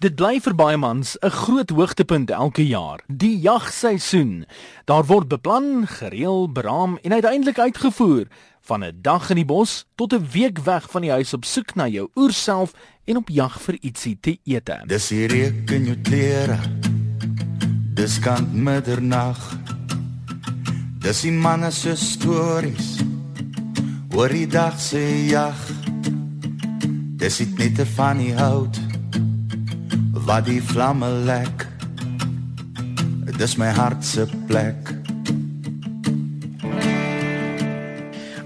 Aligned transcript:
Dit 0.00 0.14
bly 0.16 0.38
vir 0.40 0.54
baie 0.56 0.78
mans 0.80 1.18
'n 1.20 1.28
groot 1.28 1.70
hoogtepunt 1.70 2.30
elke 2.30 2.64
jaar, 2.64 3.00
die 3.06 3.36
jagseisoen. 3.38 4.46
Daar 4.86 5.04
word 5.04 5.28
beplan, 5.28 5.86
gereël, 5.86 6.52
beraam 6.52 6.98
en 7.02 7.12
uiteindelik 7.12 7.58
uitgevoer 7.58 8.26
van 8.60 8.84
'n 8.84 8.98
dag 9.02 9.30
in 9.30 9.36
die 9.36 9.44
bos 9.44 9.84
tot 9.96 10.14
'n 10.14 10.26
week 10.32 10.58
weg 10.58 10.90
van 10.90 11.02
die 11.02 11.10
huis 11.10 11.34
op 11.34 11.44
soek 11.44 11.74
na 11.74 11.86
jou 11.88 12.08
oerself 12.14 12.72
en 13.04 13.16
op 13.16 13.28
jag 13.28 13.60
vir 13.60 13.76
ietsie 13.80 14.18
te 14.20 14.38
eet. 14.44 14.70
Dis 14.86 15.08
hier 15.08 15.28
reuk 15.28 15.70
in 15.70 15.84
jou 15.84 15.96
klere. 15.96 16.58
Dis 17.94 18.18
kan 18.18 18.48
middernag. 18.52 19.58
Dis 20.98 21.20
die 21.20 21.32
manne 21.32 21.70
se 21.70 21.96
stories. 21.96 23.04
Oor 24.14 24.28
die 24.28 24.46
dag 24.46 24.80
se 24.80 25.26
jag. 25.26 25.56
Dis 27.16 27.38
net 27.38 27.78
'n 27.78 27.86
van 27.86 28.16
die 28.16 28.34
hout 28.34 28.89
wat 30.30 30.44
die 30.46 30.60
vlamme 30.62 31.08
lek. 31.26 31.64
Dis 33.34 33.56
my 33.58 33.66
hart 33.74 34.04
se 34.06 34.28
plek. 34.46 34.92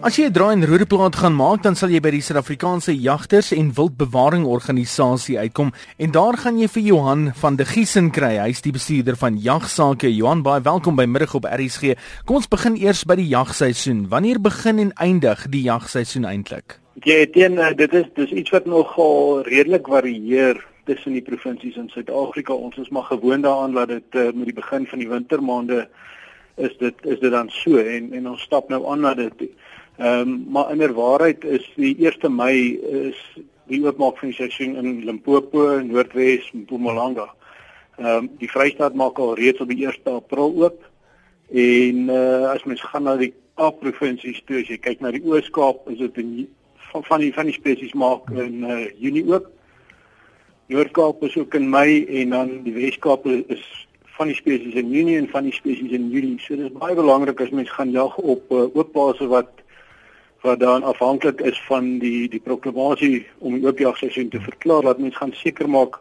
As 0.00 0.16
jy 0.16 0.24
'n 0.28 0.32
draai 0.32 0.52
in 0.56 0.64
Rodeplaat 0.64 1.16
gaan 1.16 1.36
maak, 1.36 1.62
dan 1.62 1.76
sal 1.76 1.90
jy 1.90 2.00
by 2.00 2.10
die 2.10 2.22
Suid-Afrikaanse 2.22 2.96
Jagters 2.96 3.52
en 3.52 3.72
Wildbewaring 3.76 4.46
Organisasie 4.46 5.38
uitkom 5.38 5.72
en 5.98 6.10
daar 6.10 6.36
gaan 6.36 6.58
jy 6.58 6.68
vir 6.68 6.82
Johan 6.82 7.32
van 7.34 7.56
der 7.56 7.66
Giesen 7.66 8.10
kry. 8.10 8.38
Hy's 8.38 8.62
die 8.62 8.72
bestuurder 8.72 9.16
van 9.16 9.36
Jagsake. 9.36 10.08
Johan, 10.08 10.42
baie 10.42 10.62
welkom 10.62 10.96
by 10.96 11.04
middag 11.04 11.34
op 11.34 11.44
RSG. 11.44 11.96
Kom 12.24 12.36
ons 12.36 12.48
begin 12.48 12.76
eers 12.76 13.04
by 13.04 13.16
die 13.16 13.28
jagseisoen. 13.28 14.08
Wanneer 14.08 14.40
begin 14.40 14.78
en 14.78 14.92
eindig 14.92 15.46
die 15.50 15.62
jagseisoen 15.62 16.24
eintlik? 16.24 16.80
Ja, 17.04 17.26
teen 17.26 17.76
dit 17.76 17.92
is 17.92 18.06
dis 18.14 18.30
iets 18.30 18.50
wat 18.50 18.64
nogal 18.64 19.42
redelik 19.42 19.86
varieer 19.86 20.73
tussen 20.84 21.12
die 21.12 21.22
provinsies 21.22 21.76
in 21.76 21.88
Suid-Afrika. 21.88 22.52
Ons 22.52 22.76
is 22.76 22.88
maar 22.88 23.08
gewoond 23.08 23.42
daaraan 23.42 23.72
dat 23.72 23.88
dit 23.88 24.18
uh, 24.18 24.30
met 24.32 24.44
die 24.50 24.56
begin 24.56 24.86
van 24.86 24.98
die 24.98 25.08
wintermaande 25.08 25.88
is 26.56 26.76
dit 26.78 26.94
is 27.02 27.18
dit 27.18 27.30
dan 27.30 27.50
so 27.50 27.76
en 27.76 28.12
en 28.12 28.28
ons 28.30 28.42
stap 28.42 28.68
nou 28.68 28.84
aan 28.86 29.00
na 29.00 29.14
dit. 29.14 29.46
Ehm 29.98 30.20
um, 30.20 30.44
maar 30.50 30.70
inderwaarheid 30.72 31.44
is 31.44 31.66
die 31.76 31.96
1 32.06 32.34
Mei 32.34 32.78
is 33.10 33.20
die 33.66 33.80
oopmaak 33.84 34.18
van 34.18 34.28
die 34.28 34.36
seisoen 34.36 34.76
in 34.76 35.04
Limpopo, 35.04 35.80
Noordwes, 35.80 36.50
Mpumalanga. 36.52 37.28
Ehm 37.98 38.16
um, 38.16 38.30
die 38.38 38.50
Vrystaat 38.50 38.94
maak 38.94 39.18
al 39.18 39.34
reeds 39.34 39.60
op 39.60 39.68
die 39.68 39.86
1 39.86 40.04
April 40.04 40.54
oop. 40.62 40.82
En 41.50 42.08
uh, 42.08 42.50
as 42.50 42.64
mens 42.64 42.82
gaan 42.82 43.02
na 43.02 43.16
die 43.16 43.34
Kaap 43.54 43.78
provinsies 43.78 44.40
toe, 44.48 44.64
as 44.64 44.70
jy 44.70 44.80
kyk 44.82 45.00
na 45.00 45.12
die 45.14 45.22
Oos-Kaap, 45.22 45.84
is 45.92 46.00
dit 46.00 46.16
in 46.18 46.30
van 46.90 47.04
van 47.06 47.20
die 47.22 47.30
van 47.34 47.46
die 47.46 47.54
spesies 47.54 47.92
maak 47.94 48.30
in 48.30 48.64
uh, 48.66 48.80
Junie 48.98 49.22
oop. 49.30 49.46
Noord-Kaap 50.66 51.22
is 51.22 51.36
ook 51.36 51.54
in 51.54 51.68
Mei 51.68 52.04
en 52.22 52.30
dan 52.30 52.52
die 52.64 52.72
Wes-Kaap 52.72 53.26
is 53.26 53.64
van 54.16 54.30
die 54.30 54.36
spesies 54.36 54.76
in 54.78 54.92
Junie 54.94 55.18
en 55.18 55.28
van 55.28 55.44
die 55.44 55.52
spesies 55.52 55.92
in 55.92 56.08
Julie. 56.12 56.38
So 56.40 56.56
dis 56.56 56.72
baie 56.72 56.94
belangrik 56.96 57.40
as 57.42 57.52
mens 57.52 57.72
gaan 57.74 57.90
jag 57.92 58.16
op 58.16 58.52
uh, 58.54 58.68
oop 58.72 58.92
plase 58.92 59.28
wat 59.28 59.50
wat 60.44 60.60
dan 60.60 60.84
afhanklik 60.84 61.40
is 61.40 61.58
van 61.68 61.98
die 61.98 62.28
die 62.28 62.40
proklamasie 62.40 63.26
om 63.40 63.56
die 63.56 63.64
oopjagseisoen 63.66 64.28
te 64.32 64.40
verklaar 64.44 64.84
dat 64.88 65.00
mens 65.00 65.16
gaan 65.16 65.32
seker 65.36 65.68
maak 65.68 65.98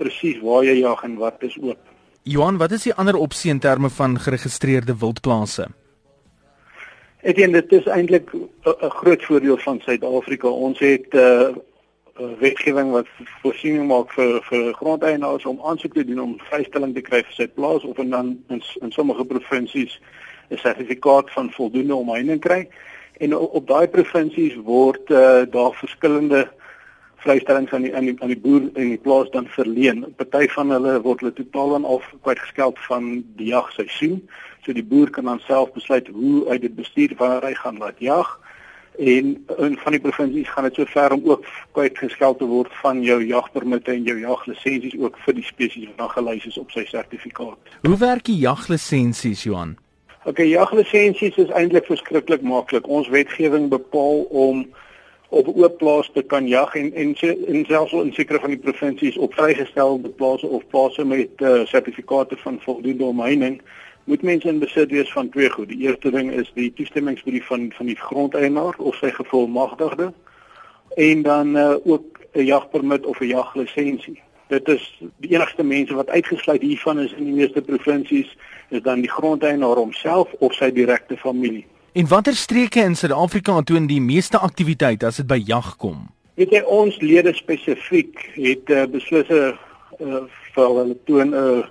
presies 0.00 0.40
waar 0.44 0.64
jy 0.64 0.78
jag 0.80 1.04
en 1.04 1.16
wat 1.20 1.44
is 1.48 1.56
oop. 1.60 1.80
Johan, 2.22 2.60
wat 2.60 2.72
is 2.72 2.84
die 2.86 2.94
ander 2.94 3.16
opsie 3.18 3.50
in 3.50 3.60
terme 3.60 3.90
van 3.90 4.18
geregistreerde 4.20 4.94
wildplase? 5.00 5.66
Ek 7.22 7.36
dink 7.36 7.54
dit 7.54 7.72
is 7.80 7.86
eintlik 7.86 8.32
'n 8.32 8.92
groot 9.00 9.24
voordeel 9.24 9.58
van 9.58 9.80
Suid-Afrika. 9.80 10.48
Ons 10.48 10.78
het 10.78 11.12
'n 11.12 11.18
uh, 11.18 11.48
uh, 11.50 11.56
wetgewing 12.16 12.90
wat 12.92 13.06
voorsiening 13.42 13.86
maak 13.88 14.10
vir 14.12 14.40
vir 14.48 14.72
grondeienaars 14.76 15.44
om 15.48 15.60
aansoek 15.64 15.94
te 15.94 16.04
doen 16.04 16.20
om 16.20 16.38
vrystelling 16.50 16.94
te 16.94 17.00
kry 17.00 17.22
vir 17.24 17.36
sy 17.36 17.46
plaas 17.48 17.84
of 17.88 17.98
en 17.98 18.10
dan 18.10 18.32
in, 18.48 18.62
in 18.82 18.92
sommige 18.92 19.24
provinsies 19.24 20.00
'n 20.50 20.56
sertifikaat 20.56 21.30
van 21.30 21.50
voldoende 21.50 21.94
omheining 21.94 22.40
kry. 22.40 22.68
En 23.18 23.36
op, 23.36 23.54
op 23.54 23.66
daai 23.66 23.88
provinsies 23.88 24.56
word 24.56 25.10
uh, 25.10 25.42
daar 25.50 25.72
verskillende 25.72 26.48
vrystellings 27.16 27.72
aan 27.72 27.82
die 27.82 27.94
aan 27.96 28.04
die 28.04 28.16
aan 28.20 28.34
die 28.34 28.40
boer 28.40 28.68
en 28.74 28.88
die 28.88 28.98
plaas 28.98 29.30
dan 29.30 29.46
verleen. 29.46 30.04
Party 30.16 30.48
van 30.48 30.70
hulle 30.70 31.00
word 31.00 31.20
hulle 31.20 31.32
totaal 31.32 31.74
aan 31.74 31.84
af 31.84 32.14
kwytgeskeld 32.22 32.78
van 32.88 33.24
die 33.36 33.46
jagseisoen. 33.54 34.28
So 34.64 34.72
die 34.72 34.84
boer 34.84 35.10
kan 35.10 35.24
dan 35.24 35.40
self 35.40 35.72
besluit 35.72 36.08
hoe 36.08 36.48
hy 36.50 36.58
dit 36.58 36.74
bestuur 36.74 37.14
wanneer 37.16 37.48
hy 37.48 37.54
gaan 37.54 37.78
laat 37.78 37.98
jag 37.98 38.38
en 38.98 39.46
in 39.58 39.76
van 39.76 39.92
die 39.92 40.00
provinsies 40.00 40.50
gaan 40.50 40.64
dit 40.64 40.74
so 40.74 40.84
ver 40.84 41.12
om 41.12 41.22
ook 41.24 41.46
kwytgeskeld 41.72 42.38
te 42.38 42.48
word 42.48 42.72
van 42.82 43.02
jou 43.02 43.18
jagpermitte 43.24 43.92
en 43.92 44.02
jou 44.02 44.18
jaglisensies 44.20 44.98
ook 45.00 45.16
vir 45.24 45.34
die 45.34 45.46
spesies 45.46 45.86
wat 45.86 45.98
dan 45.98 46.12
gelys 46.16 46.46
is 46.46 46.58
op 46.58 46.70
sy 46.70 46.84
sertifikaat. 46.90 47.72
Hoe 47.82 47.96
werk 47.96 48.24
die 48.28 48.36
jaglisensies, 48.36 49.46
Johan? 49.48 49.76
OK, 50.24 50.44
jaglisensies 50.46 51.36
is 51.36 51.50
eintlik 51.50 51.88
verskriklik 51.88 52.44
maklik. 52.46 52.86
Ons 52.86 53.08
wetgewing 53.08 53.70
bepaal 53.72 54.22
om 54.30 54.66
op 55.32 55.48
oop 55.48 55.78
plaas 55.80 56.10
te 56.12 56.22
kan 56.22 56.48
jag 56.48 56.74
en 56.76 56.92
en, 56.92 57.14
en 57.48 57.64
selfs 57.64 57.92
in 57.92 58.12
sekere 58.12 58.40
van 58.40 58.52
die 58.52 58.60
provinsies 58.60 59.16
op 59.16 59.34
vrygestelde 59.34 60.08
plase 60.08 60.46
of 60.46 60.66
plase 60.68 61.04
met 61.04 61.40
uh, 61.40 61.64
sertifikate 61.64 62.36
van 62.36 62.60
voldoende 62.60 63.04
omheining 63.04 63.62
moet 64.04 64.22
mense 64.22 64.48
in 64.48 64.58
besit 64.58 64.90
wees 64.90 65.12
van 65.12 65.28
twee 65.28 65.50
goed. 65.50 65.68
Die 65.68 65.86
eerste 65.86 66.10
ding 66.10 66.32
is 66.32 66.50
die 66.54 66.72
toestemmingsbrief 66.72 67.46
van 67.46 67.72
van 67.76 67.86
die 67.86 67.96
grondeienaar 67.96 68.74
of 68.78 68.96
sy 68.96 69.10
gevolmagtigde 69.10 70.12
en 70.96 71.22
dan 71.22 71.56
uh, 71.56 71.74
ook 71.84 72.20
'n 72.32 72.44
jagpermit 72.44 73.06
of 73.06 73.20
'n 73.20 73.26
jaglisensie. 73.26 74.20
Dit 74.48 74.68
is 74.68 75.02
die 75.16 75.30
enigste 75.30 75.62
mense 75.62 75.94
wat 75.94 76.08
uitgesluit 76.08 76.62
hiervan 76.62 76.98
is 76.98 77.12
in 77.12 77.24
die 77.24 77.32
meeste 77.32 77.62
provinsies 77.62 78.36
is 78.68 78.82
dan 78.82 79.00
die 79.00 79.10
grondeienaar 79.10 79.76
homself 79.76 80.32
of 80.38 80.52
sy 80.54 80.72
direkte 80.72 81.16
familie. 81.16 81.64
En 81.92 82.08
watter 82.08 82.34
streke 82.34 82.80
in 82.80 82.94
Suid-Afrika 82.96 83.62
toon 83.62 83.86
die 83.86 84.00
meeste 84.00 84.38
aktiwiteit 84.38 85.02
as 85.04 85.16
dit 85.16 85.26
by 85.26 85.42
jag 85.44 85.76
kom? 85.76 86.08
Weet 86.34 86.50
jy 86.50 86.62
ons 86.64 86.96
lede 87.00 87.34
spesifiek 87.36 88.30
het 88.34 88.70
uh, 88.70 88.84
beslis 88.88 89.28
'n 89.28 89.52
uh, 90.00 90.22
vir 90.54 90.64
hulle 90.68 90.96
toon 91.04 91.28
'n 91.30 91.34
uh, 91.34 91.64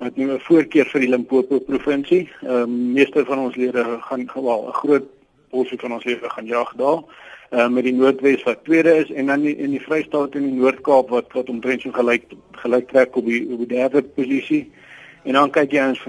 wat 0.00 0.16
nou 0.16 0.32
'n 0.32 0.40
voorkeur 0.40 0.86
vir 0.86 1.00
die 1.00 1.08
Limpopo 1.08 1.58
provinsie. 1.58 2.28
Ehm 2.42 2.62
um, 2.62 2.92
meeste 2.92 3.24
van 3.24 3.38
ons 3.38 3.56
lede 3.56 3.84
gaan 4.00 4.30
wel 4.34 4.68
'n 4.68 4.72
groot 4.72 5.06
porsie 5.50 5.78
van 5.78 5.92
ons 5.92 6.04
lede 6.04 6.30
gaan 6.30 6.46
jag 6.46 6.72
daar. 6.76 7.02
Ehm 7.50 7.60
um, 7.60 7.72
met 7.72 7.84
die 7.84 7.92
Noordwes 7.92 8.42
wat 8.42 8.64
tweede 8.64 8.94
is 8.96 9.10
en 9.10 9.26
dan 9.26 9.44
in 9.44 9.70
die 9.70 9.80
Vrystaat 9.80 10.34
en 10.34 10.42
die 10.42 10.60
Noord-Kaap 10.60 11.08
wat 11.08 11.32
wat 11.32 11.48
omtrent 11.48 11.80
so 11.80 11.90
gelyk 11.90 12.24
gelyk 12.52 12.88
trek 12.88 13.16
op 13.16 13.24
die 13.24 13.52
op 13.52 13.58
die 13.58 13.76
derde 13.76 14.02
posisie. 14.02 14.70
En 15.22 15.32
dan 15.32 15.50
kyk 15.50 15.72
jy 15.72 15.88
ons 15.88 16.00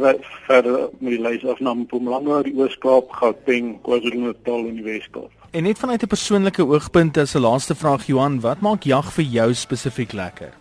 verder 0.48 0.90
met 1.00 1.12
die 1.12 1.22
lys 1.22 1.46
af 1.46 1.60
na 1.60 1.74
Mpumalanga, 1.74 2.44
die 2.44 2.56
Oos-Kaap, 2.56 3.12
Gauteng, 3.12 3.82
KwaZulu-Natal 3.84 4.68
en 4.68 4.76
die 4.76 4.84
Wes-Kaap. 4.84 5.32
En 5.52 5.64
net 5.64 5.80
vanuit 5.80 6.04
'n 6.04 6.08
persoonlike 6.08 6.64
oogpunt 6.64 7.18
as 7.18 7.36
'n 7.36 7.42
laaste 7.42 7.76
vraag 7.76 8.08
Johan, 8.08 8.40
wat 8.40 8.62
maak 8.62 8.84
jag 8.84 9.14
vir 9.14 9.24
jou 9.24 9.54
spesifiek 9.54 10.12
lekker? 10.14 10.61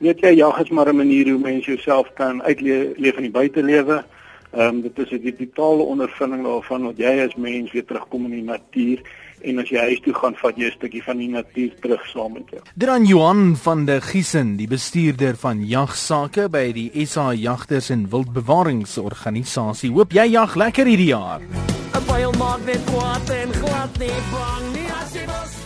Weet 0.00 0.22
jy, 0.24 0.30
jag 0.40 0.60
is 0.60 0.70
maar 0.70 0.88
'n 0.88 0.96
manier 0.96 1.28
hoe 1.28 1.38
mens 1.38 1.66
jouself 1.66 2.12
kan 2.14 2.42
uitleef 2.42 3.16
in 3.16 3.22
die 3.22 3.30
buitelewe. 3.30 4.04
Ehm 4.50 4.66
um, 4.66 4.80
dit 4.80 4.98
is 4.98 5.10
'n 5.10 5.36
totale 5.38 5.82
ondervinding 5.82 6.42
daarvan 6.42 6.82
wat 6.82 6.96
jy 6.96 7.20
as 7.26 7.34
mens 7.34 7.72
weer 7.72 7.84
terugkom 7.84 8.24
in 8.24 8.30
die 8.30 8.42
natuur 8.42 9.00
en 9.40 9.58
as 9.58 9.68
jy 9.68 9.78
huis 9.78 10.00
toe 10.00 10.14
gaan, 10.14 10.34
vat 10.34 10.56
jy 10.56 10.66
'n 10.66 10.70
stukkie 10.70 11.02
van 11.02 11.18
die 11.18 11.28
natuur 11.28 11.70
terug 11.80 12.06
saam 12.06 12.32
met 12.32 12.42
jou. 12.50 12.62
Dit 12.74 12.88
aan 12.88 13.04
Johan 13.04 13.56
van 13.56 13.84
der 13.84 14.02
Giesen, 14.02 14.56
die 14.56 14.68
bestuurder 14.68 15.36
van 15.36 15.66
jagsake 15.66 16.48
by 16.48 16.72
die 16.72 17.06
SA 17.06 17.32
Jagters 17.32 17.90
en 17.90 18.08
Wildbewaringsorganisasie. 18.10 19.90
Hoop 19.90 20.12
jy 20.12 20.30
jag 20.30 20.54
lekker 20.54 20.86
hierdie 20.86 21.12
jaar. 21.12 21.40
'n 21.40 22.04
Baie 22.06 22.30
maak 22.38 22.64
net 22.64 22.84
kwaad 22.84 23.30
en 23.30 23.52
glad 23.52 23.98
nie 23.98 24.20
bang 24.32 24.72
nie 24.72 24.90
as 25.02 25.12
jy 25.14 25.59